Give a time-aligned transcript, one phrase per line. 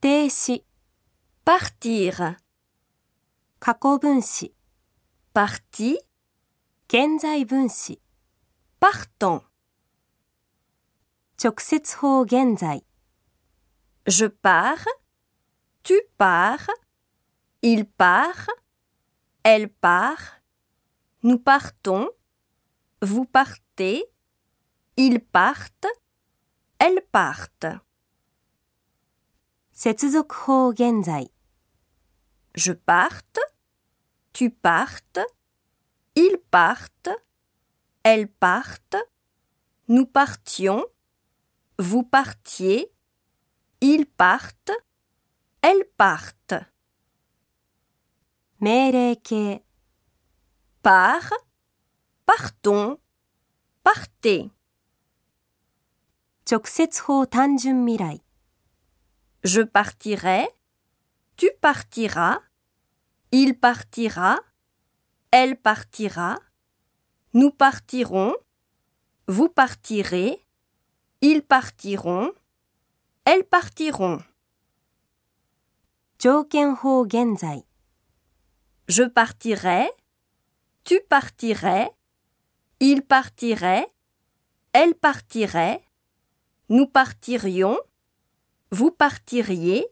[0.00, 0.64] 定词、
[1.44, 2.36] partir,
[3.58, 4.54] 过去分词、
[5.34, 5.98] parti,
[6.88, 8.00] 现在分词、
[8.78, 9.44] partons.
[11.36, 12.82] 直接法现在、
[14.06, 14.86] Je pars,
[15.82, 16.68] tu pars,
[17.62, 18.46] il part,
[19.42, 20.42] elle part,
[21.22, 22.10] nous partons,
[23.02, 24.04] vous partez,
[24.96, 25.86] ils partent,
[26.78, 27.66] elles partent.
[29.84, 31.30] 接続法现在、
[32.54, 33.38] Je parte,
[34.32, 35.20] tu partes,
[36.14, 37.10] ils partent,
[38.02, 38.96] elles partent,
[39.88, 40.84] nous partions,
[41.78, 42.92] vous partiez,
[43.80, 44.72] ils partent,
[45.62, 46.66] elles partent.
[48.62, 49.62] 命令形、
[50.82, 51.32] Pars,
[52.26, 52.98] partons,
[53.82, 54.50] partez.
[56.44, 58.20] 直接法単纯未来、
[59.44, 60.48] Je partirai,
[61.36, 62.40] tu partiras,
[63.32, 64.38] il partira,
[65.30, 66.38] elle partira,
[67.32, 68.34] nous partirons,
[69.28, 70.44] vous partirez,
[71.20, 72.32] ils partiront,
[73.24, 74.20] elles partiront.
[76.20, 77.64] 条件法现在、
[78.88, 79.88] Je partirai,
[80.84, 81.94] tu partirais,
[82.78, 83.90] il partirait,
[84.74, 85.82] elle partirait,
[86.68, 87.78] nous partirions,
[88.70, 89.86] vous partiriez,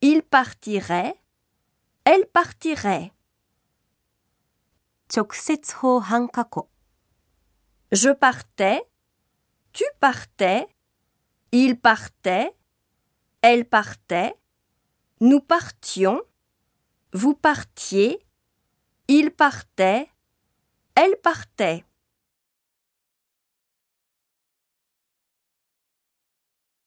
[0.00, 1.14] il partirait,
[2.04, 3.12] elle partirait.
[5.08, 6.68] 直接法半过去、
[7.90, 8.86] Je partais,
[9.72, 10.68] tu partais,
[11.50, 12.54] il partait,
[13.40, 14.34] elle partait,
[15.20, 16.20] nous partions,
[17.14, 18.22] vous partiez,
[19.08, 20.10] il partait,
[20.94, 21.86] elle partait.